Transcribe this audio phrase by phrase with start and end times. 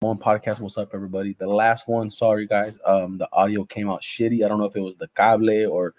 [0.00, 0.60] one podcast.
[0.60, 1.32] What's up, everybody?
[1.32, 4.44] The last one, sorry guys, um, the audio came out shitty.
[4.44, 5.94] I don't know if it was the cable or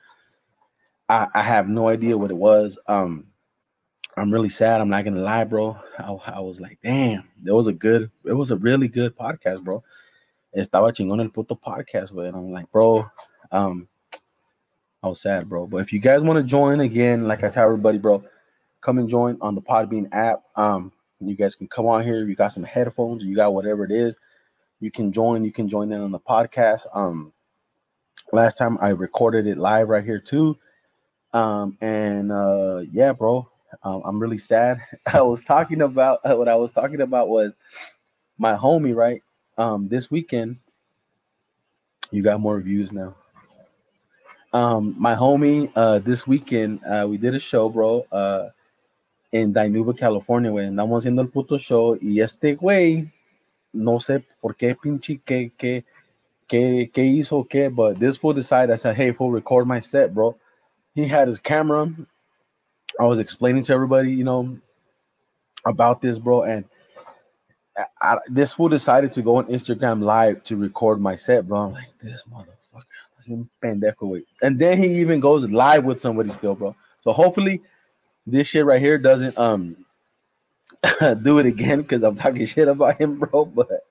[1.09, 2.77] I, I have no idea what it was.
[2.87, 3.27] Um,
[4.15, 4.79] I'm really sad.
[4.79, 5.77] I'm not gonna lie, bro.
[5.97, 9.65] I, I was like, damn, it was a good, it was a really good podcast,
[9.65, 9.83] bro.
[10.55, 13.05] Estaba chingón el puto podcast, but I'm like, bro,
[13.51, 13.89] um,
[15.03, 15.67] I was sad, bro.
[15.67, 18.23] But if you guys want to join again, like I tell everybody, bro,
[18.79, 20.43] come and join on the Podbean app.
[20.55, 20.93] Um,
[21.27, 22.25] you guys can come on here.
[22.25, 24.17] You got some headphones, you got whatever it is.
[24.79, 25.43] You can join.
[25.43, 26.85] You can join in on the podcast.
[26.93, 27.33] Um,
[28.31, 30.57] last time I recorded it live right here too.
[31.33, 33.47] Um, and uh, yeah, bro,
[33.83, 34.81] um, I'm really sad.
[35.13, 37.53] I was talking about what I was talking about was
[38.37, 39.21] my homie, right?
[39.57, 40.57] Um, this weekend,
[42.11, 43.15] you got more views now.
[44.53, 48.05] Um, my homie, uh, this weekend, uh, we did a show, bro.
[48.11, 48.49] Uh,
[49.31, 50.67] en Dinuba, California, güey.
[50.67, 53.11] Andamos haciendo el puto show y este güey,
[53.73, 55.85] no sé por qué pinche, qué, qué,
[56.47, 60.13] qué, qué hizo, qué, but this fool decided, I said, hey, fool, record my set,
[60.13, 60.35] bro.
[60.95, 61.87] He had his camera.
[62.99, 64.57] I was explaining to everybody, you know,
[65.65, 66.65] about this, bro, and
[68.01, 71.59] I, this fool decided to go on Instagram live to record my set, bro.
[71.59, 76.75] I'm like, this motherfucker, And then he even goes live with somebody still, bro.
[77.03, 77.61] So hopefully
[78.31, 79.77] this shit right here doesn't um
[81.23, 83.45] do it again because I'm talking shit about him, bro.
[83.55, 83.85] But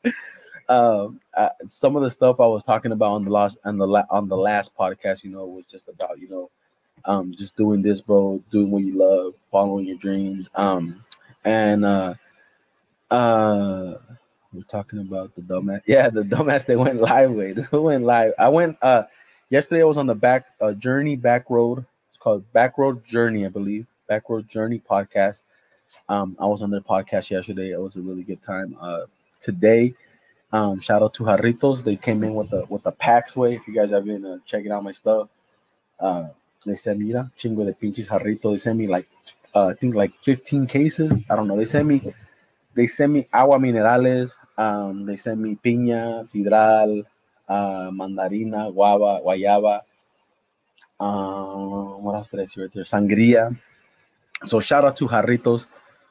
[0.68, 3.86] um, uh, some of the stuff I was talking about on the last on the
[3.86, 6.50] la- on the last podcast, you know, was just about you know,
[7.04, 11.04] um, just doing this, bro, doing what you love, following your dreams, um,
[11.44, 12.14] and uh,
[13.10, 13.94] uh,
[14.52, 15.82] we're talking about the dumbass.
[15.86, 17.56] Yeah, the dumbass they went live with.
[17.56, 18.32] This went live.
[18.38, 19.04] I went uh
[19.50, 19.82] yesterday.
[19.82, 21.84] I was on the back uh, journey back road.
[22.10, 23.86] It's called Back Road Journey, I believe.
[24.08, 25.42] Backward Journey podcast.
[26.08, 27.70] Um, I was on their podcast yesterday.
[27.70, 28.76] It was a really good time.
[28.80, 29.02] Uh,
[29.40, 29.94] today,
[30.52, 31.84] um, shout out to Jarritos.
[31.84, 33.54] They came in with the with the packs way.
[33.56, 35.28] If you guys have been uh, checking out my stuff,
[36.00, 36.28] uh,
[36.66, 38.52] they sent me chingo de pinches Jarritos.
[38.52, 39.08] They sent me like
[39.54, 41.12] uh, I think like 15 cases.
[41.30, 41.56] I don't know.
[41.56, 42.14] They sent me
[42.74, 44.36] they sent me agua minerales.
[44.56, 47.04] Um, they sent me piña, sidral,
[47.48, 49.80] uh, mandarina, guava, guayaba.
[51.00, 52.84] Um, what else did I see right there?
[52.84, 53.58] Sangria.
[54.46, 55.66] So shout out to Jarritos.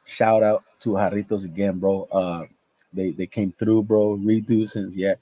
[0.05, 2.07] Shout out to Jarritos again, bro.
[2.11, 2.45] Uh,
[2.93, 4.17] they they came through, bro.
[4.17, 5.15] Redo since yeah.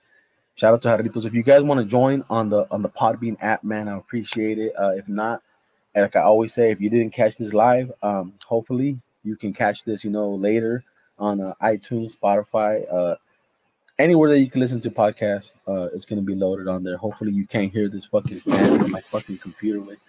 [0.56, 1.26] Shout out to Jarritos.
[1.26, 4.58] If you guys want to join on the on the Podbean app, man, I appreciate
[4.58, 4.74] it.
[4.78, 5.44] Uh, if not,
[5.96, 9.84] like I always say, if you didn't catch this live, um, hopefully you can catch
[9.84, 10.84] this, you know, later
[11.18, 13.16] on uh, iTunes, Spotify, uh,
[13.98, 15.52] anywhere that you can listen to podcasts.
[15.68, 16.98] Uh, it's gonna be loaded on there.
[16.98, 19.80] Hopefully you can't hear this fucking fan on my fucking computer.
[19.80, 20.00] With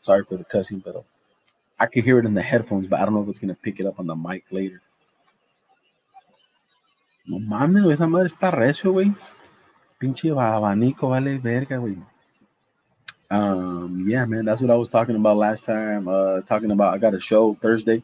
[0.00, 1.04] sorry for the cussing, but
[1.78, 3.80] I could hear it in the headphones, but I don't know if it's gonna pick
[3.80, 4.80] it up on the mic later.
[7.26, 9.14] No mames, esa madre está recio, güey.
[9.98, 11.96] Pinche abanico, vale verga, güey.
[13.30, 16.06] Um, yeah, man, that's what I was talking about last time.
[16.06, 18.02] Uh, talking about I got a show Thursday.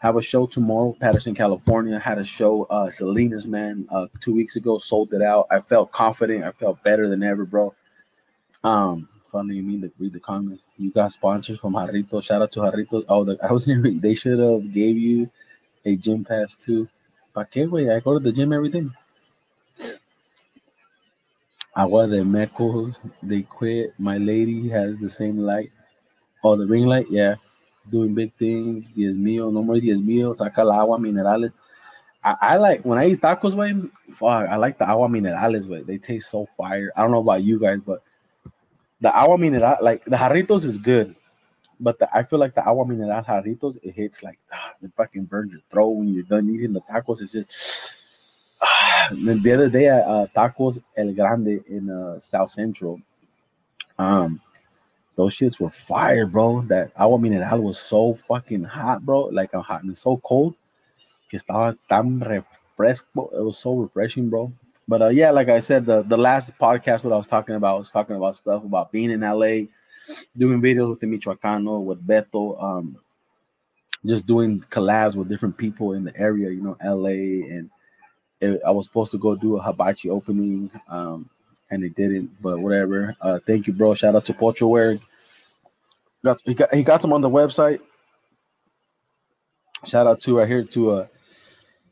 [0.00, 1.98] Have a show tomorrow, Patterson, California.
[1.98, 4.78] Had a show, uh, Salinas, man, uh, two weeks ago.
[4.78, 5.46] Sold it out.
[5.50, 6.44] I felt confident.
[6.44, 7.74] I felt better than ever, bro.
[8.62, 10.64] Um, funny you mean to read the comments.
[10.76, 12.22] You got sponsors from Jarrito.
[12.22, 13.04] Shout out to Jarrito.
[13.08, 15.30] Oh, the, I was gonna They should have gave you
[15.84, 16.88] a gym pass too.
[17.34, 17.94] ¿Para qué, güey?
[17.94, 18.86] I go to the gym every day.
[21.76, 22.98] Agua de Mecos.
[23.22, 23.94] They quit.
[23.98, 25.70] My lady has the same light.
[26.42, 27.06] Oh, the ring light.
[27.08, 27.36] Yeah,
[27.90, 28.88] doing big things.
[28.88, 29.52] Diez mío.
[29.52, 30.36] No more diez mío.
[30.36, 31.52] Saca la agua minerales.
[32.24, 33.72] I, I, like when I eat tacos, way.
[34.14, 35.82] Fuck, I like the agua minerales, way.
[35.82, 36.90] They taste so fire.
[36.96, 38.02] I don't know about you guys, but
[39.00, 41.14] the agua mineral, like the jarritos is good,
[41.80, 45.24] but the, I feel like the agua mineral jarritos, it hits like ah, it fucking
[45.24, 47.22] burns your throat when you're done eating the tacos.
[47.22, 48.02] It's just
[48.62, 49.08] ah.
[49.12, 53.00] the other day at uh, Tacos El Grande in uh, South Central,
[53.98, 54.40] um,
[55.16, 56.62] those shits were fire, bro.
[56.62, 59.26] That agua mineral was so fucking hot, bro.
[59.26, 60.54] Like a hot and so cold.
[61.28, 63.32] Que estaba tan refresco.
[63.34, 64.52] It was so refreshing, bro.
[64.88, 67.76] But uh, yeah, like I said, the the last podcast what I was talking about
[67.76, 69.68] I was talking about stuff about being in LA,
[70.36, 72.98] doing videos with the Michoacano, with Beto, um,
[74.06, 77.70] just doing collabs with different people in the area, you know, LA, and
[78.40, 81.28] it, I was supposed to go do a hibachi opening, um,
[81.70, 83.14] and it didn't, but whatever.
[83.20, 83.94] Uh, thank you, bro.
[83.94, 84.98] Shout out to Pocho Wear.
[86.24, 87.80] Got, he got he got them on the website.
[89.86, 91.06] Shout out to right here to uh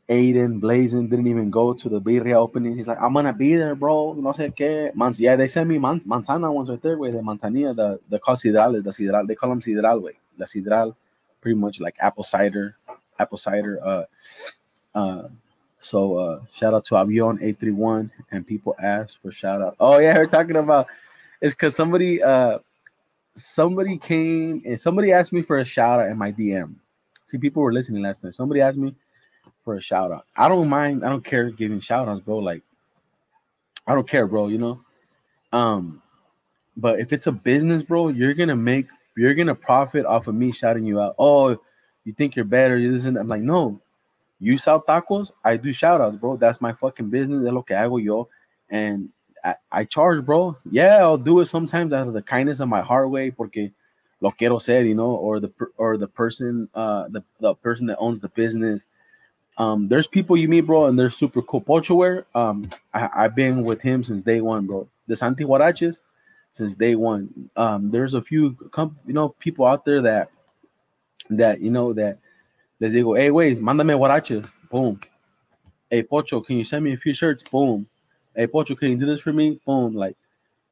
[0.09, 2.77] Aiden, Blazing didn't even go to the birria opening.
[2.77, 4.13] He's like, I'm gonna be there, bro.
[4.13, 4.95] No sé qué.
[4.95, 7.11] Mans, yeah, they sent me man, manzana ones right there, way.
[7.11, 9.27] The manzanilla, the the call sidral, the sidral.
[9.27, 10.13] They call them sidral, way.
[10.37, 10.95] The sidral,
[11.41, 12.77] pretty much like apple cider,
[13.19, 13.79] apple cider.
[13.83, 14.03] Uh,
[14.95, 15.27] uh,
[15.79, 19.75] So uh shout out to Avion 831 and people ask for shout out.
[19.79, 20.87] Oh yeah, we're talking about
[21.41, 22.59] it's because somebody uh
[23.35, 26.75] somebody came and somebody asked me for a shout out in my DM.
[27.27, 28.31] See, people were listening last time.
[28.33, 28.95] Somebody asked me
[29.67, 30.25] for a shout out.
[30.37, 32.37] I don't mind, I don't care giving shout outs, bro.
[32.37, 32.63] Like,
[33.85, 34.79] I don't care, bro, you know.
[35.51, 36.01] Um,
[36.77, 38.87] but if it's a business, bro, you're gonna make
[39.17, 41.15] you're gonna profit off of me shouting you out.
[41.19, 41.59] Oh,
[42.05, 43.17] you think you're better, you listen.
[43.17, 43.81] I'm like, no,
[44.39, 46.37] you sell tacos, I do shout outs, bro.
[46.37, 47.45] That's my fucking business.
[47.45, 48.29] Es lo que hago yo.
[48.69, 49.09] And
[49.43, 50.55] I, I charge, bro.
[50.71, 53.73] Yeah, I'll do it sometimes out of the kindness of my heart way, porque
[54.21, 57.97] lo quiero ser, you know, or the or the person, uh, the, the person that
[57.97, 58.87] owns the business.
[59.57, 61.61] Um, there's people you meet, bro, and they're super cool.
[61.61, 64.87] Pochoware, um, I, I've been with him since day one, bro.
[65.07, 65.99] The Santi Huaraches,
[66.53, 67.49] since day one.
[67.57, 70.31] Um, there's a few, com- you know, people out there that
[71.31, 72.19] that you know that
[72.79, 74.99] they go, hey, wait, mándame huaraches, boom.
[75.89, 77.43] Hey, Pocho, can you send me a few shirts?
[77.43, 77.87] Boom
[78.35, 79.59] hey Pocho, can you do this for me?
[79.65, 79.95] Boom.
[79.95, 80.15] Like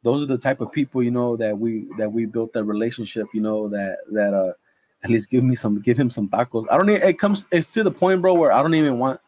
[0.04, 3.28] those are the type of people, you know, that we that we built that relationship,
[3.34, 4.54] you know, that that uh
[5.04, 6.66] at least give me some give him some tacos.
[6.70, 9.20] I don't even it comes it's to the point, bro, where I don't even want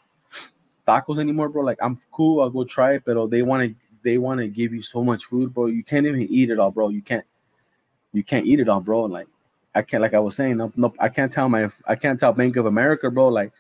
[0.88, 1.64] tacos anymore, bro.
[1.64, 4.74] Like I'm cool, I'll go try it, but they want to they want to give
[4.74, 5.68] you so much food, bro.
[5.68, 6.90] You can't even eat it all, bro.
[6.90, 7.26] You can't
[8.14, 9.04] you can't eat it all, bro.
[9.04, 9.28] Like
[9.76, 12.34] I can't like I was saying, no, no, I can't tell my I can't tell
[12.34, 13.52] Bank of America, bro, like,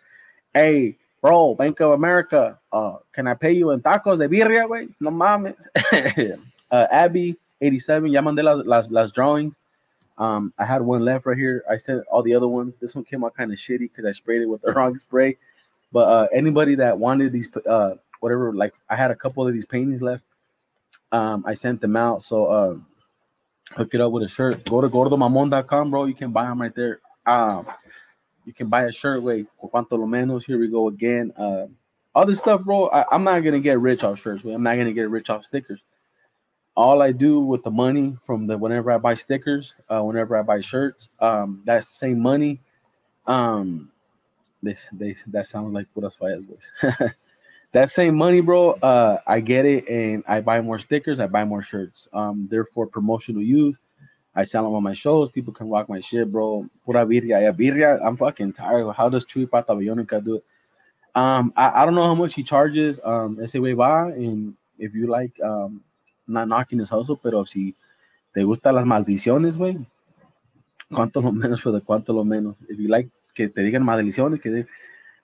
[0.53, 4.89] hey, bro, Bank of America, uh, can I pay you in tacos de birria, güey?
[4.99, 5.55] No mames.
[6.71, 9.57] uh, Abby, 87, ya mandé las, las, las drawings.
[10.17, 11.63] Um, I had one left right here.
[11.69, 12.77] I sent all the other ones.
[12.77, 15.37] This one came out kind of shitty because I sprayed it with the wrong spray.
[15.91, 19.65] But uh, anybody that wanted these, uh, whatever, like I had a couple of these
[19.65, 20.23] paintings left.
[21.11, 22.21] Um, I sent them out.
[22.21, 22.75] So uh,
[23.75, 24.65] hook it up with a shirt.
[24.65, 26.05] Go to gordomamon.com, bro.
[26.05, 26.99] You can buy them right there.
[27.25, 27.67] Um,
[28.45, 30.45] you can buy a shirt with cuanto lo menos.
[30.45, 31.31] Here we go again.
[31.37, 31.67] Uh,
[32.15, 32.87] all this stuff, bro.
[32.87, 34.43] I, am not gonna get rich off shirts.
[34.43, 35.81] I'm not gonna get rich off stickers.
[36.77, 40.43] All I do with the money from the whenever I buy stickers, uh, whenever I
[40.43, 42.61] buy shirts, um, that same money,
[43.25, 43.91] um,
[44.61, 46.71] this they that sounds like what else voice.
[47.71, 48.73] that same money, bro.
[48.73, 51.19] Uh, I get it and I buy more stickers.
[51.19, 52.07] I buy more shirts.
[52.13, 53.79] Um, they're promotional use.
[54.35, 55.31] I sell them on my shows.
[55.31, 56.69] People can rock my shit, bro.
[56.85, 57.41] Pura birria.
[57.41, 57.99] Yeah, birria.
[58.05, 58.91] I'm fucking tired.
[58.93, 60.45] How does Chuy Pata Bionica do it?
[61.15, 62.99] Um, I, I don't know how much he charges.
[63.03, 64.11] Um, ese way va.
[64.13, 65.81] And if you like, um,
[66.27, 67.75] not knocking his hustle, pero si
[68.33, 69.77] te gustan las maldiciones, güey,
[70.91, 72.55] cuánto lo menos the cuánto lo menos.
[72.69, 74.67] If you like que te digan maldiciones, que de,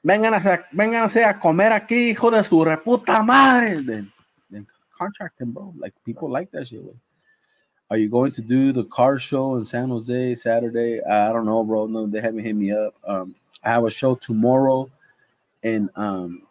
[0.03, 4.11] vengan a, a comer aquí, hijo de su reputa madre, then,
[4.49, 4.67] then
[4.97, 5.73] contract him, bro.
[5.77, 6.95] Like people like that shit, güey.
[7.89, 10.99] Are you going to do the car show in San Jose Saturday?
[11.03, 11.85] I don't know, bro.
[11.85, 12.95] No, they haven't hit me up.
[13.05, 14.89] Um, I have a show tomorrow
[15.61, 16.41] in um,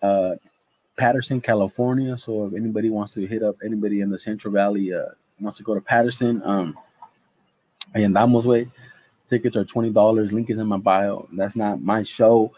[0.00, 0.36] uh,
[0.96, 2.16] Patterson, California.
[2.18, 5.06] So if anybody wants to hit up anybody in the Central Valley, uh,
[5.40, 6.78] wants to go to Patterson, um,
[7.94, 8.68] andamos, way.
[9.28, 10.32] Tickets are twenty dollars.
[10.32, 11.28] Link is in my bio.
[11.32, 12.52] That's not my show.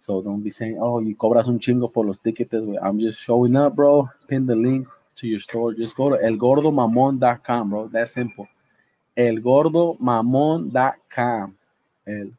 [0.00, 3.56] So don't be saying, "Oh, you cobras un chingo por los tickets." I'm just showing
[3.56, 4.08] up, bro.
[4.28, 7.88] Pin the link to your store, just go to elgordomamon.com, bro.
[7.88, 8.46] That's simple.
[9.16, 11.56] Elgordomamon.com.
[12.06, 12.30] El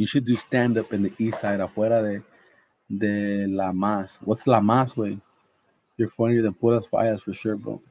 [0.00, 2.22] you should do stand up in the east side, afuera de,
[2.96, 4.18] de La Mas.
[4.24, 5.18] What's La Mas, way?
[5.98, 7.82] You're funnier than Puras Fires for sure, bro.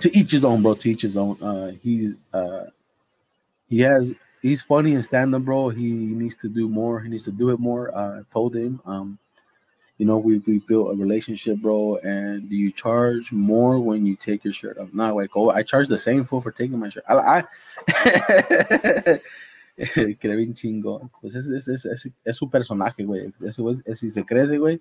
[0.00, 0.74] To each his own, bro.
[0.74, 1.42] To each his own.
[1.42, 2.64] Uh, he's uh,
[3.70, 5.70] he has he's funny in stand up, bro.
[5.70, 7.00] He needs to do more.
[7.00, 7.96] He needs to do it more.
[7.96, 9.18] Uh, I told him, um,
[9.96, 11.96] you know, we we built a relationship, bro.
[12.02, 14.92] And do you charge more when you take your shirt off?
[14.92, 17.04] No, like, oh, I charge the same full for taking my shirt.
[17.08, 17.44] I,
[17.88, 19.20] I
[20.20, 21.10] cree bien chingón.
[21.20, 23.32] Pues es, es, es, es, es su personaje, güey.
[23.44, 24.80] Eso es, si se crece, güey,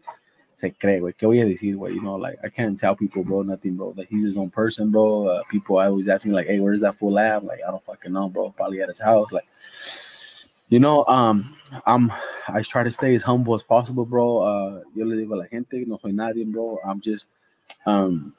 [0.55, 1.13] se cree, güey.
[1.13, 1.95] ¿Qué voy a decir, güey?
[1.95, 3.93] You know, like, I can't tell people, bro, nothing, bro.
[3.95, 5.27] Like, he's his own person, bro.
[5.27, 7.43] Uh, people always ask me, like, hey, where's that full lab?
[7.43, 8.51] Like, I don't fucking know, bro.
[8.51, 9.31] Probably at his house.
[9.31, 9.45] Like,
[10.69, 12.11] you know, um, I'm,
[12.47, 14.39] I try to stay as humble as possible, bro.
[14.39, 16.79] Uh, yo le digo a la gente, no soy nadie, bro.
[16.85, 17.27] I'm just,
[17.85, 18.33] um,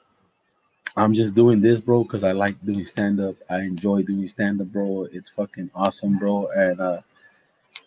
[0.97, 3.35] I'm just doing this, bro, because I like doing stand up.
[3.49, 5.07] I enjoy doing stand up, bro.
[5.11, 6.47] It's fucking awesome, bro.
[6.55, 7.01] And, uh,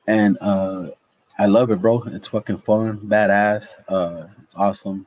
[0.07, 0.91] and, uh,
[1.38, 2.03] I love it, bro.
[2.09, 3.69] It's fucking fun, badass.
[3.88, 5.07] Uh, it's awesome.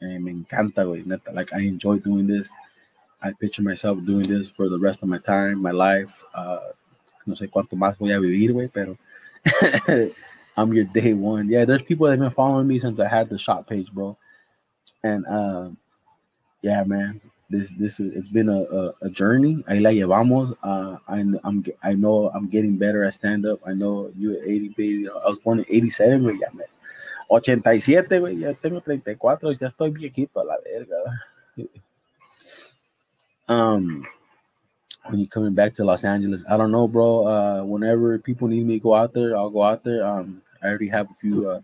[0.00, 1.06] And me encanta, güey.
[1.06, 1.32] Neta.
[1.32, 2.50] Like, I enjoy doing this.
[3.22, 6.24] I picture myself doing this for the rest of my time, my life.
[6.34, 6.58] Uh,
[7.26, 8.98] no sé cuánto más voy a vivir, güey, pero
[10.56, 11.48] I'm your day one.
[11.48, 14.16] Yeah, there's people that have been following me since I had the shop page, bro.
[15.04, 15.70] And uh,
[16.62, 19.64] yeah, man, this this it's been a, a, a journey.
[19.68, 20.54] Ahí la llevamos.
[20.62, 23.60] Uh, I I'm I know I'm getting better at stand up.
[23.66, 25.08] I know you at 80 baby.
[25.08, 26.40] I was born in 87, güey.
[26.40, 26.64] Ya me
[27.30, 28.40] 87, güey.
[28.40, 29.60] Ya tengo 34.
[29.60, 30.96] Ya estoy viejito a la verga.
[33.48, 34.06] Um,
[35.08, 37.26] when you coming back to Los Angeles, I don't know, bro.
[37.26, 40.06] Uh, whenever people need me to go out there, I'll go out there.
[40.06, 41.60] Um, I already have a few uh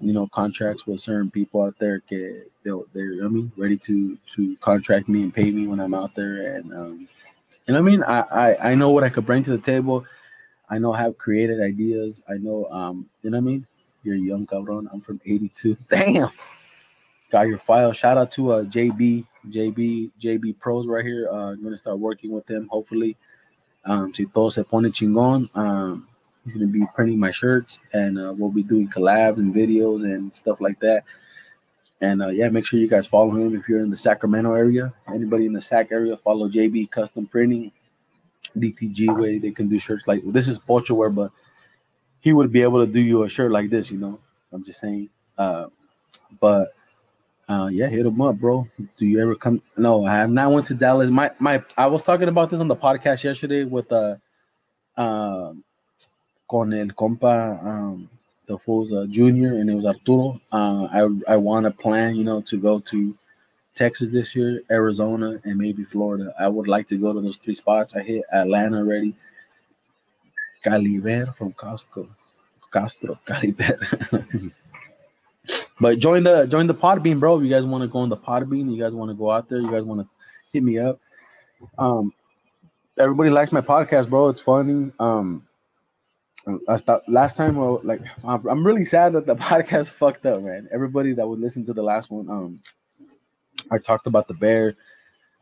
[0.00, 4.16] you know contracts with certain people out there que they're, they're I mean ready to
[4.34, 6.56] to contract me and pay me when I'm out there.
[6.56, 7.08] And um
[7.68, 8.02] and I mean?
[8.02, 10.04] I, I I know what I could bring to the table.
[10.68, 12.20] I know I have created ideas.
[12.28, 13.66] I know um you know what I mean?
[14.02, 16.30] You're young cabron I'm from 82 damn.
[17.30, 17.92] Got your file.
[17.92, 21.28] Shout out to uh JB JB JB pros right here.
[21.30, 23.16] Uh I'm gonna start working with them hopefully.
[23.84, 26.08] Um si todo se pone chingón um
[26.46, 30.04] He's going to be printing my shirts, and uh, we'll be doing collabs and videos
[30.04, 31.02] and stuff like that.
[32.00, 34.94] And uh, yeah, make sure you guys follow him if you're in the Sacramento area.
[35.12, 37.72] Anybody in the Sac area, follow JB Custom Printing,
[38.56, 39.38] DTG way.
[39.38, 41.32] They can do shirts like this is Pocho wear, but
[42.20, 43.90] he would be able to do you a shirt like this.
[43.90, 44.20] You know,
[44.52, 45.08] I'm just saying.
[45.36, 45.66] Uh,
[46.38, 46.74] but
[47.48, 48.68] uh, yeah, hit him up, bro.
[48.98, 49.62] Do you ever come?
[49.76, 51.10] No, I have not went to Dallas.
[51.10, 54.16] My my, I was talking about this on the podcast yesterday with uh,
[54.96, 55.64] um
[56.48, 58.08] con el compa, um,
[58.46, 60.40] the fool's uh, junior, and it was Arturo.
[60.52, 63.14] Uh, I I want to plan, you know, to go to
[63.74, 66.32] Texas this year, Arizona, and maybe Florida.
[66.38, 67.94] I would like to go to those three spots.
[67.94, 69.14] I hit Atlanta already.
[70.62, 72.08] Caliver from Costco,
[72.72, 73.78] Castro, Caliver.
[75.80, 77.38] but join the join the Podbean, bro.
[77.38, 79.48] If you guys want to go on the Podbean, you guys want to go out
[79.48, 80.08] there, you guys want to
[80.52, 80.98] hit me up.
[81.78, 82.12] Um,
[82.98, 84.28] everybody likes my podcast, bro.
[84.28, 84.90] It's funny.
[84.98, 85.46] Um,
[86.46, 87.56] Last time.
[87.56, 90.68] Well, like I'm really sad that the podcast fucked up, man.
[90.72, 92.60] Everybody that would listen to the last one, um,
[93.70, 94.76] I talked about the bear.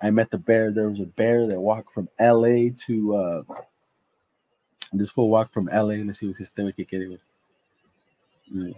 [0.02, 0.70] I met the bear.
[0.70, 2.70] There was a bear that walked from L.A.
[2.86, 3.42] to uh,
[4.92, 6.02] this full walk from L.A.
[6.02, 7.20] Let's see what this thing we can get it with.
[8.50, 8.72] Yeah.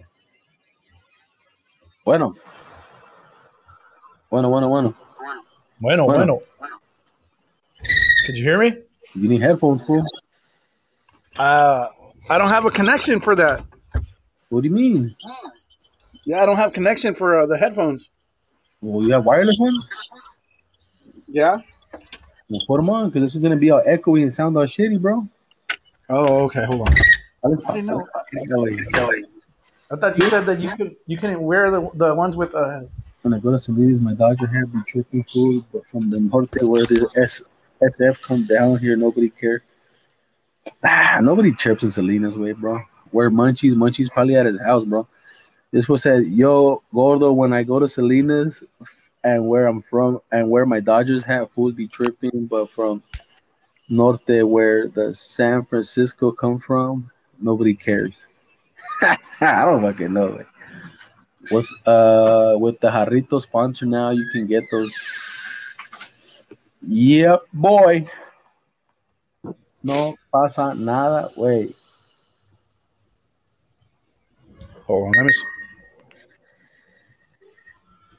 [2.05, 2.35] Bueno.
[4.31, 4.95] Bueno, bueno, bueno.
[5.81, 6.43] Bueno, bueno.
[8.27, 8.79] Could you hear me?
[9.15, 10.05] You need headphones, fool.
[11.37, 11.89] Uh,
[12.29, 13.65] I don't have a connection for that.
[14.49, 15.15] What do you mean?
[16.25, 18.11] Yeah, I don't have connection for uh, the headphones.
[18.81, 19.89] Well, you have wireless ones?
[21.29, 21.59] Yeah.
[22.49, 25.01] Well, put them on because this is gonna be all echoey and sound all shitty,
[25.01, 25.27] bro.
[26.09, 26.65] Oh, okay.
[26.67, 26.95] Hold on.
[27.45, 28.07] I I didn't know.
[29.91, 32.83] I thought you said that you could you can wear the the ones with uh.
[33.23, 36.51] When I go to Salinas, my Dodger hair be tripping food, but from the north
[36.61, 37.43] where the S,
[37.83, 39.63] SF come down here, nobody care.
[41.21, 42.81] Nobody trips in Salinas way, bro.
[43.11, 45.07] Where Munchies, Munchies probably at his house, bro.
[45.73, 48.63] This was said, yo, Gordo, when I go to Salinas
[49.25, 53.03] and where I'm from and where my Dodgers have fools be tripping, but from
[53.89, 58.15] Norte where the San Francisco come from, nobody cares.
[59.41, 60.27] I don't fucking know.
[60.27, 60.47] Like,
[61.51, 64.11] what's uh with the Jarrito sponsor now?
[64.11, 64.95] You can get those.
[66.89, 68.09] Yep, boy.
[69.83, 71.75] No pasa nada, güey.
[74.87, 75.33] Hold on, let me.
[75.33, 75.45] See.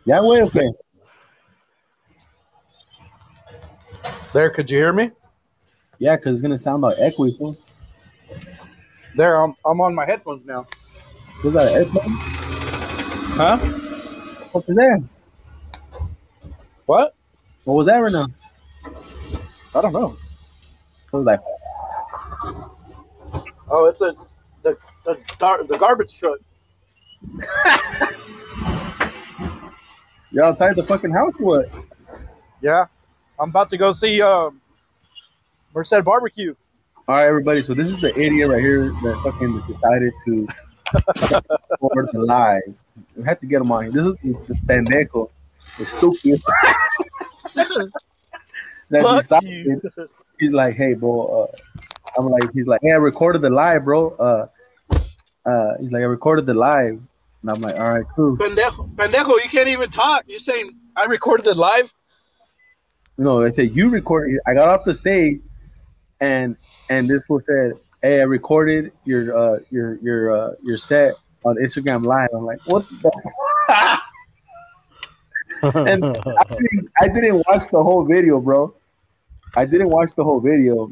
[0.05, 0.69] Ya, güey, ¿o qué?
[4.33, 5.11] There, could you hear me?
[5.99, 6.97] Yeah, because it's gonna sound like.
[7.15, 7.55] Fool.
[9.15, 10.67] There, I'm I'm on my headphones now.
[11.43, 12.13] Was that an headphone?
[13.35, 13.57] Huh?
[14.51, 15.03] What was that?
[16.85, 17.15] What?
[17.63, 18.27] What was that right now?
[19.75, 20.17] I don't know.
[21.13, 21.39] Like,
[23.69, 24.15] Oh, it's a
[24.63, 26.39] the the gar- the garbage truck.
[30.31, 31.69] you're outside the fucking house what?
[32.61, 32.85] Yeah,
[33.39, 34.61] I'm about to go see um
[35.73, 36.55] Merced Barbecue.
[37.07, 37.63] All right, everybody.
[37.63, 40.47] So this is the idiot right here that fucking decided to
[41.81, 42.61] record the live.
[43.15, 43.91] We had to get him on here.
[43.91, 44.13] This is
[44.47, 45.29] the, pendejo,
[45.77, 46.41] the stupid.
[48.89, 49.81] that Fuck decided.
[50.39, 51.49] He's like, hey, bro.
[51.51, 51.57] Uh,
[52.17, 54.11] I'm like, he's like, hey, I recorded the live, bro.
[54.11, 54.47] Uh,
[55.45, 56.99] uh, he's like, I recorded the live,
[57.41, 58.37] and I'm like, all right, cool.
[58.37, 60.25] Pendejo, pendejo, you can't even talk.
[60.27, 61.93] You're saying I recorded it live.
[63.17, 64.39] No, I said you recorded.
[64.45, 65.39] I got off the stage,
[66.19, 66.55] and
[66.89, 71.55] and this fool said, "Hey, I recorded your uh your your uh your set on
[71.55, 73.11] Instagram Live." I'm like, "What the?"
[75.73, 78.75] and I didn't, I didn't watch the whole video, bro.
[79.57, 80.91] I didn't watch the whole video,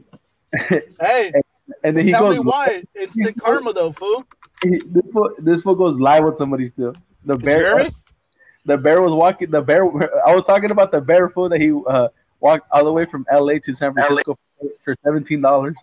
[0.69, 1.31] Hey,
[1.83, 2.83] and then he tell goes, me why.
[2.95, 4.23] Instant karma, though, fool.
[4.63, 6.93] he- this fool, this fool goes live with somebody still.
[7.25, 7.95] The Did you hear bear, me?
[8.65, 9.51] the bear was walking.
[9.51, 9.83] The bear.
[10.27, 12.07] I was talking about the bear fool that he uh,
[12.39, 13.59] walked all the way from L.A.
[13.59, 14.37] to San Francisco
[14.83, 15.75] for seventeen dollars.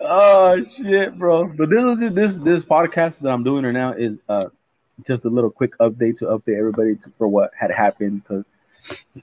[0.00, 1.46] oh shit, bro!
[1.48, 4.46] But this is this this podcast that I'm doing right now is uh
[5.06, 8.44] just a little quick update to update everybody to, for what had happened because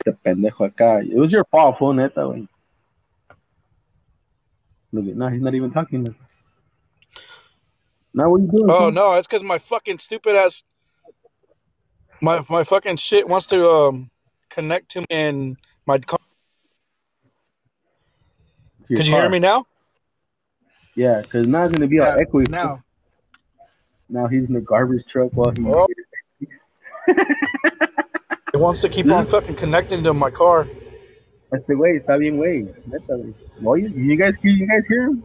[0.04, 1.04] the pendejo acá.
[1.08, 2.28] It was your fault, fool, neta.
[2.28, 2.48] Wey.
[4.92, 6.16] Look at no, he's not even talking.
[8.14, 8.70] Now what you doing?
[8.70, 10.64] Oh no, it's because my fucking stupid ass,
[12.22, 14.10] my my fucking shit wants to um
[14.50, 16.20] connect to me in my car.
[18.88, 19.66] Could you hear me now?
[20.96, 22.48] Yeah, because now it's gonna be all Yeah, echoey.
[22.48, 22.85] now.
[24.10, 25.88] Now he's in the garbage truck while he's Oh.
[27.08, 30.68] It wants to keep on fucking connecting to my car.
[31.54, 32.66] Este güey está bien, güey.
[32.88, 33.34] Neta, güey.
[33.62, 35.24] Well, you, you guys, can you guys hear him?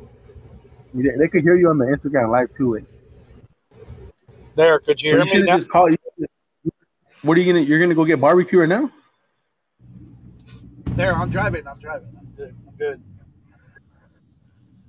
[0.95, 2.69] You- They could hear you on the Instagram live too.
[2.81, 2.85] Güey.
[4.57, 5.57] There, could you So hear you me now?
[5.57, 5.97] just called.
[7.23, 7.65] What are you gonna?
[7.65, 8.91] You're gonna go get barbecue right now?
[10.97, 11.67] There, I'm driving.
[11.67, 12.09] I'm driving.
[12.19, 12.55] I'm good.
[12.69, 13.03] I'm good.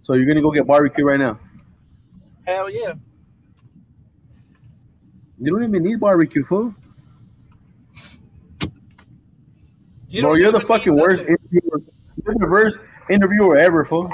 [0.04, 1.40] So you're gonna go get barbecue right now?
[2.46, 2.94] Hell yeah.
[5.42, 6.76] You don't even need barbecue, fool.
[10.10, 11.38] You Bro, you're the fucking worst nothing.
[11.52, 11.82] interviewer.
[12.24, 12.80] You're the worst
[13.10, 14.14] interviewer ever, fool.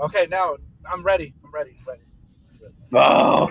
[0.00, 0.56] Okay, now
[0.90, 1.34] I'm ready.
[1.44, 1.76] I'm ready.
[1.80, 2.02] I'm ready.
[2.94, 3.48] Oh.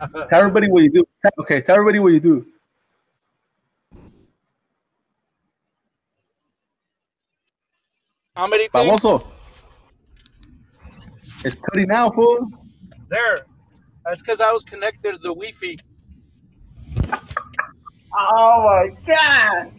[0.30, 1.04] tell everybody what you do.
[1.40, 2.46] Okay, tell everybody what you do.
[8.34, 8.88] How many things?
[9.02, 9.26] Famoso.
[11.44, 12.61] It's cutting out, fool.
[13.12, 13.44] There.
[14.06, 15.76] That's because I was connected to the Wi-Fi.
[18.14, 19.70] Oh my god!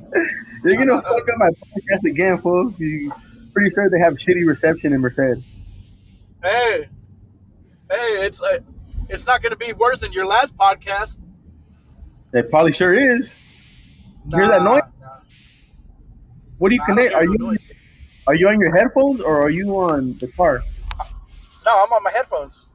[0.64, 2.72] You're gonna fuck up my podcast again, fool.
[2.78, 3.12] You
[3.54, 5.44] pretty sure they have shitty reception in Merced.
[6.44, 6.88] Hey,
[7.90, 8.60] hey, it's uh,
[9.10, 11.18] it's not going to be worse than your last podcast.
[12.34, 13.28] It probably sure is.
[14.32, 14.82] Hear that noise?
[15.02, 15.08] nah.
[16.60, 17.14] What do you Nah, connect?
[17.14, 17.72] Are you noise.
[18.28, 20.62] are you on your headphones or are you on the car?
[21.66, 22.68] No, I'm on my headphones.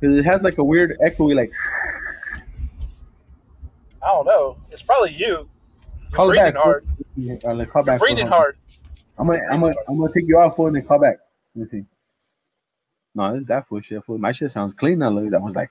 [0.00, 1.52] Because it has like a weird echoey, like
[4.02, 4.56] I don't know.
[4.70, 5.26] It's probably you.
[5.26, 5.48] You're
[6.12, 6.62] call breathing back.
[6.62, 6.86] hard.
[7.18, 8.00] Uh, like, call You're back.
[8.00, 8.56] breathing hard.
[9.18, 11.18] I'm gonna I'm gonna I'm gonna take you off, fool, and then call back.
[11.54, 11.84] Let me see.
[13.14, 14.02] No, this is that fool shit.
[14.04, 14.18] Fool.
[14.18, 15.10] My shit sounds clean now.
[15.10, 15.70] Look, that was like.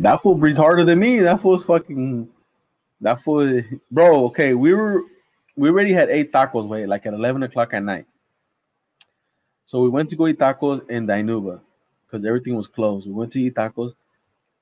[0.00, 1.20] That fool breathes harder than me.
[1.20, 2.28] That fool's fucking.
[3.00, 4.24] That fool, bro.
[4.26, 5.02] Okay, we were,
[5.56, 8.06] we already had eight tacos, wait, like at eleven o'clock at night.
[9.66, 11.60] So we went to go eat tacos in Dinuba,
[12.06, 13.06] because everything was closed.
[13.06, 13.94] We went to eat tacos,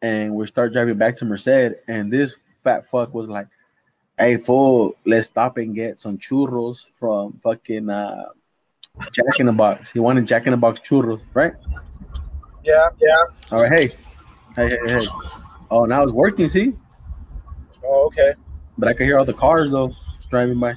[0.00, 3.48] and we start driving back to Merced, and this fat fuck was like,
[4.18, 8.26] "Hey, fool, let's stop and get some churros from fucking uh,
[9.12, 11.52] Jack in the Box." He wanted Jack in the Box churros, right?
[12.62, 13.24] Yeah, yeah.
[13.50, 13.88] All right, hey,
[14.56, 15.06] hey, hey, hey.
[15.70, 16.48] Oh, now it's working.
[16.48, 16.72] See,
[17.84, 18.32] Oh, okay.
[18.78, 19.90] but I could hear all the cars though
[20.34, 20.74] driving by.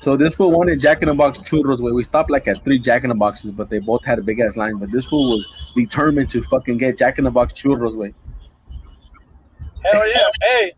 [0.00, 1.80] So this fool wanted Jack in the Box churros.
[1.80, 4.22] Where we stopped like at three Jack in the Boxes, but they both had a
[4.22, 4.76] big ass line.
[4.78, 7.96] But this fool was determined to fucking get Jack in the Box churros.
[7.96, 8.14] Way.
[9.84, 10.18] Hell yeah.
[10.42, 10.72] hey,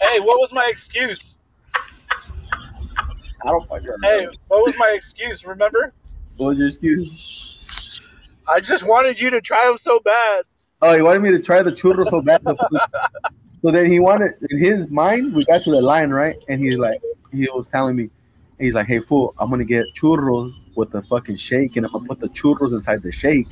[0.00, 1.38] hey, what was my excuse?
[1.74, 5.44] I don't fucking Hey, what was my excuse?
[5.44, 5.92] Remember?
[6.36, 8.00] What was your excuse?
[8.48, 10.44] I just wanted you to try them so bad.
[10.82, 12.42] Oh, he wanted me to try the churros so bad.
[13.62, 16.36] So then he wanted in his mind, we got to the line, right?
[16.48, 17.00] And he's like,
[17.32, 18.10] he was telling me,
[18.58, 22.06] he's like, hey fool, I'm gonna get churros with the fucking shake, and I'm gonna
[22.06, 23.48] put the churros inside the shake.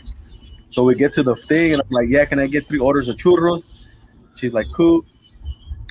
[0.69, 3.09] So we get to the thing, and I'm like, yeah, can I get three orders
[3.09, 3.85] of churros?
[4.37, 5.05] She's like, cool.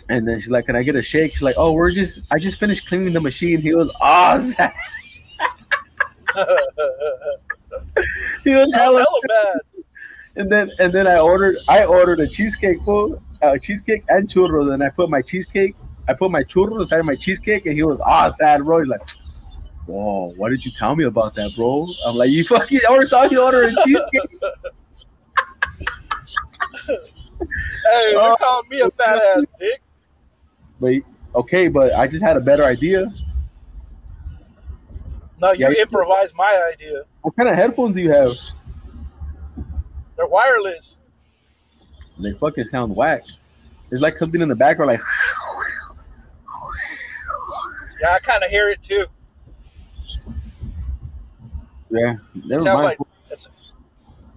[0.10, 1.34] And then she's like, can I get a shake?
[1.34, 3.60] She's like, oh, we're just, I just finished cleaning the machine.
[3.60, 4.72] He was awesome.
[8.44, 9.60] he was hella hella bad.
[10.36, 14.74] and then and then I ordered I ordered a cheesecake food, uh, cheesecake and churros,
[14.74, 15.76] and I put my cheesecake,
[16.08, 18.80] I put my churros inside of my cheesecake, and he was all sad, bro.
[18.80, 19.02] He's like,
[19.86, 23.24] "Whoa, why did you tell me about that, bro?" I'm like, "You fucking already saw
[23.32, 24.30] you order a cheesecake."
[27.92, 29.82] Hey, you're calling me a fat ass dick.
[30.80, 30.94] but
[31.36, 33.06] okay, but I just had a better idea.
[35.42, 37.04] No, you Yeah, you- improvised my idea.
[37.22, 38.32] What kind of headphones do you have?
[40.16, 41.00] They're wireless.
[42.20, 43.22] They fucking sound whack.
[43.92, 45.02] It's like something in the background, like.
[48.02, 49.06] Yeah, I kind of hear it too.
[51.90, 52.98] Yeah, never sounds mind.
[53.00, 53.00] like-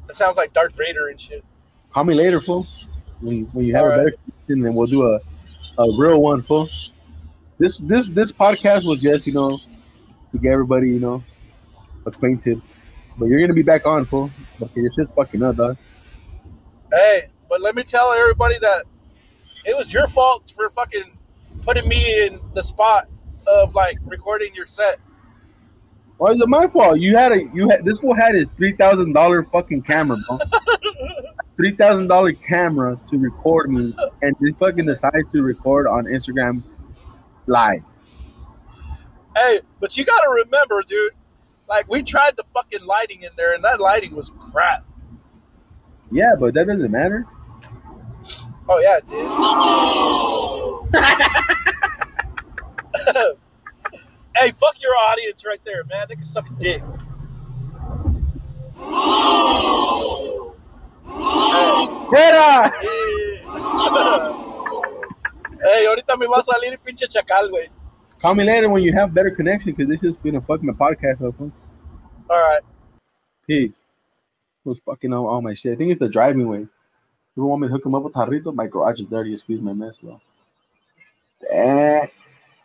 [0.08, 1.44] it sounds like Darth Vader and shit.
[1.90, 2.66] Call me later, fool.
[3.20, 4.04] When, when you have All a right.
[4.04, 5.20] better question, then we'll do a,
[5.82, 6.68] a real one, fool.
[7.58, 9.58] this this this podcast was just you know
[10.32, 11.22] to get everybody you know
[12.06, 12.62] acquainted.
[13.18, 14.30] But you're gonna be back on, fool.
[14.58, 15.76] Because your shit's fucking up, dog.
[16.90, 18.84] Hey, but let me tell everybody that
[19.64, 21.18] it was your fault for fucking
[21.62, 23.08] putting me in the spot
[23.46, 25.00] of like recording your set.
[26.18, 26.98] Why is it my fault?
[26.98, 30.38] You had a you had this fool had his three thousand dollar fucking camera, bro.
[31.56, 36.62] three thousand dollar camera to record me, and he fucking decides to record on Instagram
[37.46, 37.82] live.
[39.36, 41.12] Hey, but you gotta remember, dude.
[41.68, 44.84] Like we tried the fucking lighting in there, and that lighting was crap.
[46.10, 47.26] Yeah, but that doesn't matter.
[48.68, 49.18] Oh yeah, it did.
[54.36, 56.06] hey, fuck your audience right there, man.
[56.08, 56.82] They can suck a dick.
[62.08, 62.72] Fuera!
[65.60, 67.68] Hey, hey, ahorita me va a salir el pinche chacal, güey.
[68.22, 71.20] Call me later when you have better connection, because this is gonna fuck my podcast
[71.26, 71.34] up.
[71.40, 71.50] All
[72.30, 72.60] right.
[73.44, 73.80] Peace.
[74.64, 75.72] Was fucking all, all my shit.
[75.72, 76.68] I think it's the driving way.
[77.38, 78.52] You want me to hook him up with Jarrito?
[78.52, 79.32] My garage is dirty.
[79.32, 80.20] Excuse my mess, bro.
[81.42, 82.10] That,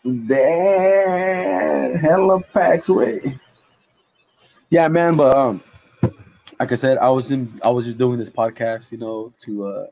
[0.03, 3.39] that hella packs way.
[4.71, 5.15] Yeah, man.
[5.15, 5.63] But um,
[6.59, 7.61] like I said, I was in.
[7.63, 9.85] I was just doing this podcast, you know, to uh,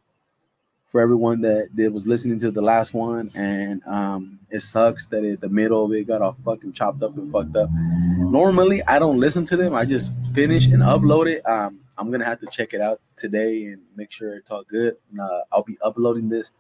[0.91, 5.23] for everyone that, that was listening to the last one, and um, it sucks that
[5.23, 7.69] it, the middle of it got all fucking chopped up and fucked up.
[8.31, 9.75] Normally, I don't listen to them.
[9.75, 11.45] I just finish and upload it.
[11.45, 14.95] Um, I'm gonna have to check it out today and make sure it's all good.
[15.21, 16.53] Uh, I'll be uploading this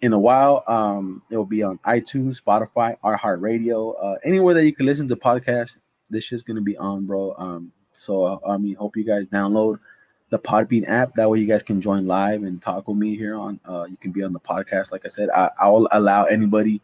[0.00, 0.62] in a while.
[0.68, 5.16] Um, it will be on iTunes, Spotify, iHeartRadio, uh, anywhere that you can listen to
[5.16, 5.74] podcasts.
[6.08, 7.34] This is gonna be on, bro.
[7.36, 9.80] Um, so I mean, hope you guys download
[10.30, 11.16] the Podbean app.
[11.16, 13.58] That way, you guys can join live and talk with me here on.
[13.68, 14.92] Uh, you can be on the podcast.
[14.92, 16.80] Like I said, I, I'll allow anybody,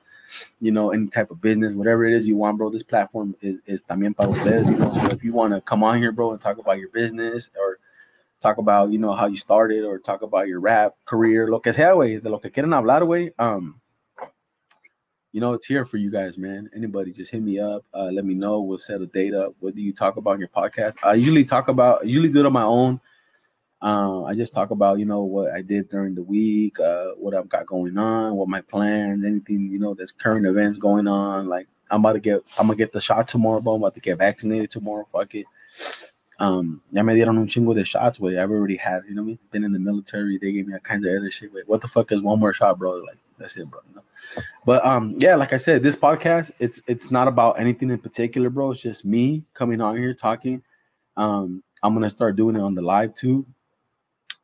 [0.61, 2.71] you know, any type of business, whatever it is you want, bro.
[2.71, 4.71] This platform is, is también para ustedes.
[4.71, 6.89] You know, so if you want to come on here, bro, and talk about your
[6.91, 7.79] business or
[8.41, 11.73] talk about, you know, how you started or talk about your rap career, lo que
[11.73, 13.31] sea, güey, de lo que quieran hablar, güey.
[13.39, 13.81] Um,
[15.33, 16.71] you know, it's here for you guys, man.
[16.75, 17.85] Anybody, just hit me up.
[17.93, 18.61] Uh, let me know.
[18.61, 19.55] We'll set a date up.
[19.61, 20.95] What do you talk about in your podcast?
[21.03, 23.01] I usually talk about, I usually do it on my own.
[23.81, 27.35] Um, I just talk about, you know, what I did during the week, uh, what
[27.35, 31.47] I've got going on, what my plans, anything, you know, there's current events going on.
[31.47, 33.75] Like I'm about to get, I'm gonna get the shot tomorrow, bro.
[33.75, 35.07] I'm about to get vaccinated tomorrow.
[35.13, 35.47] Fuck it.
[36.41, 38.39] Um, ya me dieron un chingo de shots, way.
[38.39, 40.39] I've already had, you know, I been in the military.
[40.39, 41.53] They gave me all kinds of other shit.
[41.53, 42.93] Wait, what the fuck is one more shot, bro?
[42.93, 43.81] Like that's it, bro.
[43.89, 44.03] You know?
[44.65, 48.51] But um, yeah, like I said, this podcast, it's it's not about anything in particular,
[48.51, 48.71] bro.
[48.71, 50.63] It's just me coming on here talking.
[51.17, 53.45] Um, I'm gonna start doing it on the live too.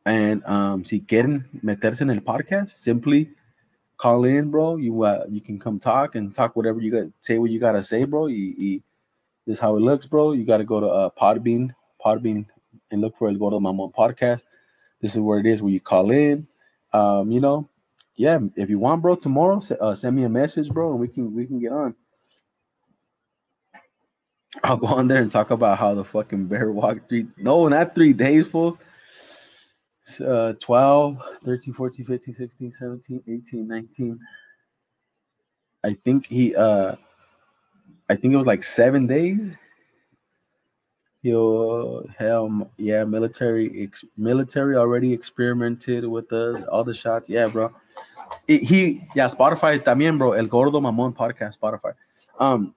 [0.06, 3.30] And um, si quieren meterse en el podcast, simply
[3.96, 4.76] call in, bro.
[4.76, 7.82] You uh, you can come talk and talk whatever you got, say what you gotta
[7.82, 8.28] say, bro.
[8.28, 8.80] This
[9.46, 10.32] is how it looks, bro.
[10.32, 12.46] You gotta go to uh, Podbean, Podbean,
[12.90, 14.42] and look for El Gordo Mamon podcast.
[15.00, 16.46] This is where it is where you call in.
[16.92, 17.68] Um, you know,
[18.14, 18.38] yeah.
[18.56, 21.46] If you want, bro, tomorrow, uh, send me a message, bro, and we can we
[21.46, 21.94] can get on.
[24.62, 27.94] I'll go on there and talk about how the fucking bear walked three, no, not
[27.94, 28.78] three days, full
[30.20, 34.18] uh, 12, 13, 14, 15, 16, 17, 18, 19.
[35.84, 36.96] I think he, uh,
[38.08, 39.50] I think it was like seven days.
[41.22, 47.30] Yo, hell, yeah, military, ex- military already experimented with us, all the shots.
[47.30, 47.74] Yeah, bro.
[48.46, 50.32] It, he, yeah, Spotify también, bro.
[50.32, 51.94] El Gordo Mamon podcast, Spotify.
[52.38, 52.74] Um,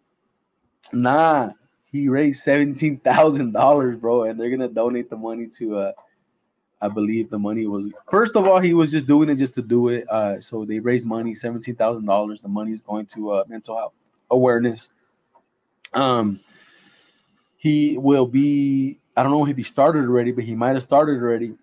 [0.94, 1.52] nah,
[1.92, 5.92] he raised seventeen thousand dollars, bro, and they're gonna donate the money to uh
[6.82, 9.62] I believe the money was first of all he was just doing it just to
[9.62, 10.08] do it.
[10.10, 12.42] Uh, so they raised money, seventeen thousand dollars.
[12.42, 13.94] The money is going to uh, mental health
[14.30, 14.90] awareness.
[15.94, 16.40] Um,
[17.58, 19.00] he will be.
[19.16, 21.56] I don't know if he started already, but he might have started already.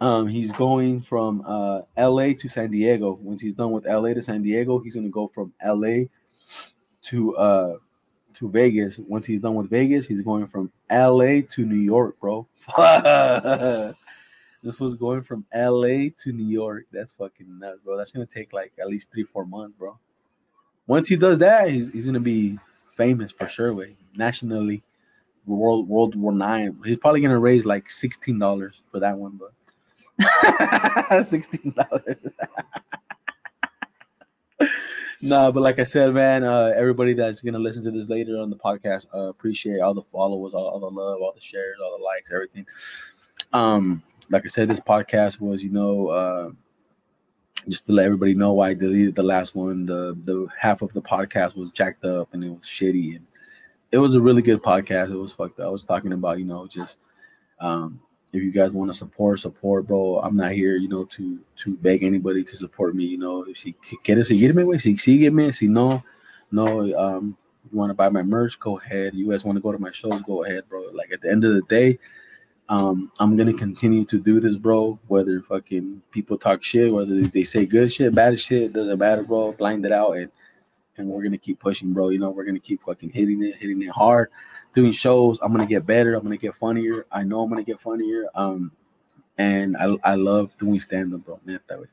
[0.00, 2.34] Um, he's going from uh, L.A.
[2.34, 3.12] to San Diego.
[3.20, 4.14] Once he's done with L.A.
[4.14, 6.08] to San Diego, he's going to go from L.A.
[7.02, 7.74] to uh,
[8.34, 8.98] to Vegas.
[8.98, 12.46] Once he's done with Vegas, he's going from LA to New York, bro.
[14.62, 16.86] this was going from LA to New York.
[16.92, 17.96] That's fucking nuts, bro.
[17.96, 19.98] That's gonna take like at least three, four months, bro.
[20.86, 22.58] Once he does that, he's, he's gonna be
[22.96, 24.82] famous for sure, way nationally.
[25.46, 26.78] World World War Nine.
[26.84, 32.16] He's probably gonna raise like sixteen dollars for that one, but sixteen dollars.
[35.22, 38.50] no, but like I said, man, uh, everybody that's gonna listen to this later on
[38.50, 41.96] the podcast, uh, appreciate all the followers, all, all, the love, all the shares, all
[41.96, 42.66] the likes, everything.
[43.52, 46.50] Um, like I said, this podcast was, you know, uh,
[47.68, 49.86] just to let everybody know why I deleted the last one.
[49.86, 53.26] The the half of the podcast was jacked up and it was shitty and
[53.92, 55.12] it was a really good podcast.
[55.12, 55.66] It was fucked up.
[55.66, 56.98] I was talking about, you know, just
[57.60, 58.00] um
[58.32, 60.18] if you guys want to support, support, bro.
[60.18, 63.44] I'm not here, you know, to to beg anybody to support me, you know.
[63.44, 66.02] If si quieres seguirme, güey, si sígueme, si no,
[66.50, 67.36] no, um,
[67.70, 69.14] you want to buy my merch, go ahead.
[69.14, 70.82] You guys want to go to my shows, go ahead, bro.
[70.92, 71.98] Like at the end of the day,
[72.68, 74.98] um, I'm gonna continue to do this, bro.
[75.08, 79.52] Whether fucking people talk shit, whether they say good shit, bad shit, doesn't matter, bro.
[79.52, 80.30] Blind it out, and
[80.96, 82.08] and we're gonna keep pushing, bro.
[82.08, 84.30] You know, we're gonna keep fucking hitting it, hitting it hard,
[84.74, 85.38] doing shows.
[85.42, 86.14] I'm gonna get better.
[86.14, 87.06] I'm gonna get funnier.
[87.10, 88.26] I know I'm gonna get funnier.
[88.34, 88.72] Um,
[89.38, 91.40] and I I love doing stand up, bro.
[91.44, 91.86] Neta, way.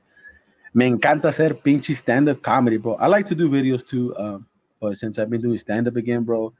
[0.74, 2.96] Me encanta hacer pinche stand up comedy, bro.
[2.96, 4.15] I like to do videos too.
[4.18, 4.46] Um,
[4.80, 6.54] but since I've been doing stand up again, bro,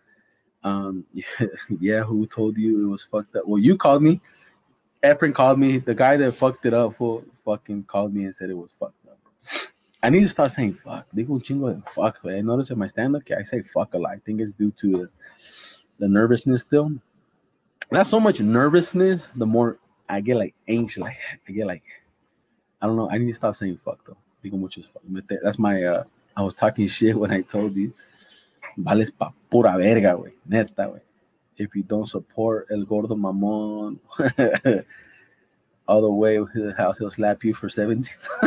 [0.64, 1.06] um,
[1.80, 3.44] yeah, who told you it was fucked up?
[3.46, 4.22] Well, you called me.
[5.04, 5.78] Efren called me.
[5.78, 9.08] The guy that fucked it up for fucking called me and said it was fucked
[9.08, 9.18] up.
[10.02, 11.08] I need to start saying fuck.
[11.16, 12.20] Digo un chingo de fuck.
[12.26, 14.12] I notice in my stand-up, I say fuck a lot.
[14.14, 15.10] I think it's due to the,
[16.00, 16.92] the nervousness still.
[17.92, 21.00] Not so much nervousness, the more I get like anxious.
[21.00, 21.84] Like I get like,
[22.82, 23.10] I don't know.
[23.10, 24.18] I need to stop saying fuck though.
[24.44, 25.04] Digo muchos fuck.
[25.44, 26.04] That's my uh
[26.36, 27.94] I was talking shit when I told you
[28.78, 30.34] vales pa pura verga, güey.
[30.48, 31.02] Neta, güey.
[31.58, 34.00] If you don't support El Gordo Mamon
[35.88, 38.16] all the way to the house, he'll slap you for 17.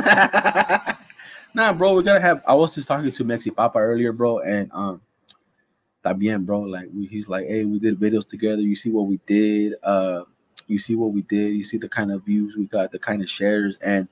[1.54, 2.42] nah, bro, we gotta have.
[2.46, 5.02] I was just talking to Mexi Papa earlier, bro, and um,
[6.04, 6.60] también, bro.
[6.62, 8.62] Like, we, he's like, hey, we did videos together.
[8.62, 9.74] You see what we did.
[9.82, 10.24] Uh,
[10.66, 11.54] you see what we did.
[11.54, 14.08] You see the kind of views we got, the kind of shares, and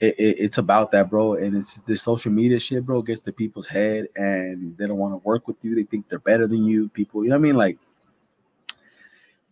[0.00, 1.34] it, it, it's about that, bro.
[1.34, 5.14] And it's the social media shit, bro, gets to people's head and they don't want
[5.14, 5.74] to work with you.
[5.74, 6.88] They think they're better than you.
[6.88, 7.56] People, you know what I mean?
[7.56, 7.78] Like,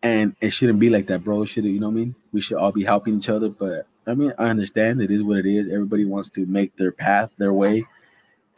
[0.02, 1.42] and it shouldn't be like that, bro.
[1.42, 2.14] It should, you know what I mean?
[2.32, 3.50] We should all be helping each other.
[3.50, 5.68] But I mean, I understand it is what it is.
[5.68, 7.84] Everybody wants to make their path their way.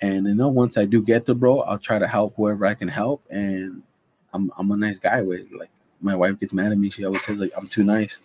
[0.03, 2.75] And you know, once I do get the bro, I'll try to help whoever I
[2.75, 3.23] can help.
[3.31, 3.83] And
[4.33, 6.91] I'm I'm a nice guy with like my wife gets mad at me.
[6.91, 8.23] She always says like I'm too nice.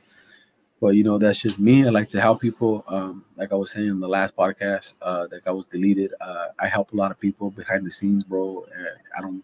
[0.81, 1.85] But you know that's just me.
[1.85, 2.83] I like to help people.
[2.87, 6.47] Um, like i was saying in the last podcast uh, that got was deleted uh,
[6.59, 8.65] i help a lot of people behind the scenes bro.
[9.17, 9.43] I don't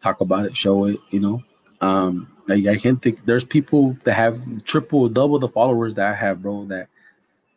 [0.00, 1.42] talk about it show it you know?
[1.80, 6.14] Um, like i can't think there's people that have triple double the followers that i
[6.14, 6.88] have bro that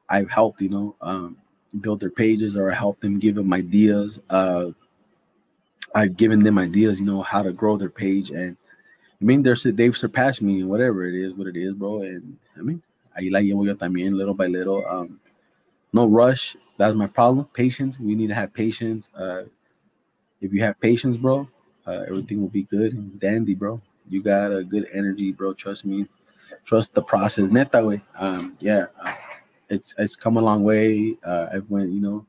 [0.09, 0.95] i've helped you know?
[1.01, 1.37] Um,
[1.81, 4.69] build their pages or help them give them ideas uh,
[5.95, 8.57] i've given them ideas you know how to grow their page and
[9.21, 12.01] I mean, they're they've surpassed me in whatever it is, what it is, bro.
[12.01, 12.83] And I mean,
[13.17, 14.85] ahí la llevo yo también, little by little.
[14.85, 15.21] Um,
[15.93, 16.57] no rush.
[16.77, 17.47] That's my problem.
[17.53, 17.99] Patience.
[17.99, 19.09] We need to have patience.
[19.15, 19.43] Uh,
[20.41, 21.47] if you have patience, bro,
[21.87, 23.81] uh, everything will be good and dandy, bro.
[24.09, 25.53] You got a good energy, bro.
[25.53, 26.07] Trust me.
[26.65, 27.51] Trust the process.
[27.51, 28.01] Net that way.
[28.17, 29.15] Um, yeah, uh,
[29.73, 31.17] it's it's come a long way.
[31.25, 32.25] Uh, I've went, you know,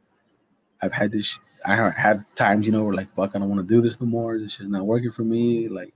[0.82, 1.40] I've had this.
[1.66, 4.06] I had times, you know, where like, fuck, I don't want to do this no
[4.06, 4.38] more.
[4.38, 5.68] This is not working for me.
[5.68, 5.94] Like,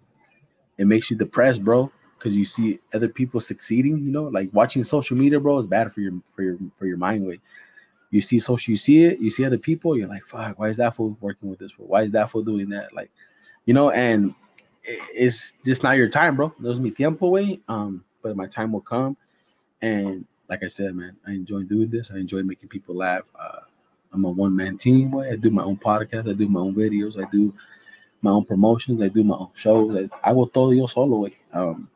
[0.78, 3.98] it makes you depressed, bro, because you see other people succeeding.
[3.98, 6.96] You know, like watching social media, bro, is bad for your for your for your
[6.96, 7.26] mind.
[7.26, 7.40] Way
[8.10, 10.78] you see social, you see it, you see other people, you're like, fuck, why is
[10.78, 11.86] that fool working with this fool?
[11.86, 12.94] Why is that fool doing that?
[12.94, 13.10] Like,
[13.66, 14.34] you know, and
[14.82, 16.52] it's just not your time, bro.
[16.58, 17.60] There's mi tiempo, way.
[17.68, 19.16] Um, but my time will come.
[19.82, 22.10] And like I said, man, I enjoy doing this.
[22.10, 23.24] I enjoy making people laugh.
[23.38, 23.60] Uh,
[24.12, 25.10] I'm a one man team.
[25.10, 26.28] Way I do my own podcast.
[26.28, 27.22] I do my own videos.
[27.22, 27.54] I do
[28.22, 29.02] my own promotions.
[29.02, 29.96] I do my own shows.
[29.96, 31.36] I, I will throw your solo away.
[31.52, 31.88] Um,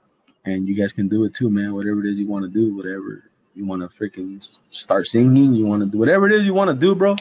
[0.44, 1.74] and you guys can do it too, man.
[1.74, 5.66] Whatever it is you want to do, whatever you want to freaking start singing, you
[5.66, 7.16] want to do whatever it is you want to do, bro.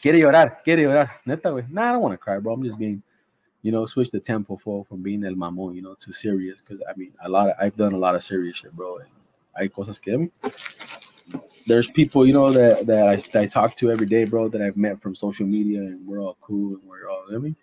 [0.00, 1.10] Quiere llorar, quiere llorar.
[1.26, 1.70] Neta, güey.
[1.70, 2.54] Nah, I don't want to cry, bro.
[2.54, 3.02] I'm just being,
[3.62, 6.60] you know, switch the tempo for from being el mamón, you know, to serious.
[6.60, 8.96] Because I mean, a lot of I've done a lot of serious shit, bro.
[8.98, 9.08] And
[9.56, 10.30] hay cosas que
[11.66, 14.60] there's people, you know, that that I, that I talk to every day, bro, that
[14.60, 17.56] I've met from social media, and we're all cool and we're all, I mean.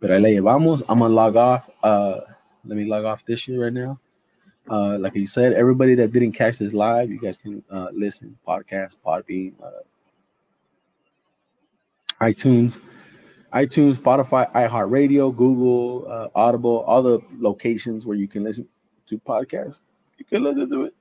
[0.00, 0.82] But I lay vamos.
[0.88, 1.68] I'm gonna log off.
[1.82, 2.20] Uh,
[2.64, 4.00] let me log off this shit right now.
[4.68, 8.36] Uh, like he said, everybody that didn't catch this live, you guys can uh, listen
[8.46, 9.82] podcast, Podbean, uh,
[12.22, 12.80] iTunes,
[13.52, 18.66] iTunes, Spotify, iHeartRadio, Google, uh, Audible, all the locations where you can listen
[19.06, 19.80] to podcasts.
[20.18, 20.94] You can listen to it.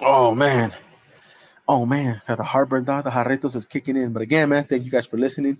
[0.00, 0.74] Oh man,
[1.68, 3.04] oh man, got the heartburn dog.
[3.04, 4.12] The Jarritos is kicking in.
[4.12, 5.58] But again, man, thank you guys for listening.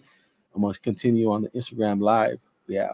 [0.55, 2.39] I'm gonna continue on the Instagram live.
[2.67, 2.93] Yeah.